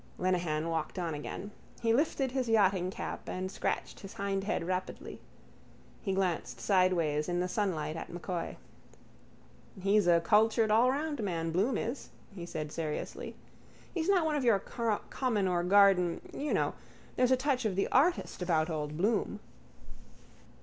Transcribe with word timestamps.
Lenehan 0.17 0.67
walked 0.67 0.97
on 0.97 1.13
again. 1.13 1.51
He 1.79 1.93
lifted 1.93 2.31
his 2.31 2.49
yachtingcap 2.49 3.29
and 3.29 3.51
scratched 3.51 3.99
his 3.99 4.15
hindhead 4.15 4.63
rapidly. 4.65 5.21
He 6.01 6.11
glanced 6.13 6.59
sideways 6.59 7.29
in 7.29 7.39
the 7.39 7.47
sunlight 7.47 7.95
at 7.95 8.11
M'Coy. 8.11 8.55
—He's 9.79 10.07
a 10.07 10.19
cultured 10.19 10.71
allroundman, 10.71 11.51
Bloom 11.51 11.77
is, 11.77 12.09
he 12.33 12.47
said 12.47 12.71
seriously. 12.71 13.35
He's 13.93 14.09
not 14.09 14.25
one 14.25 14.35
of 14.35 14.43
your 14.43 14.57
common 14.57 15.47
or 15.47 15.63
garden... 15.63 16.21
you 16.33 16.51
know... 16.55 16.73
There's 17.15 17.29
a 17.31 17.37
touch 17.37 17.63
of 17.65 17.75
the 17.75 17.87
artist 17.89 18.41
about 18.41 18.71
old 18.71 18.97
Bloom. 18.97 19.39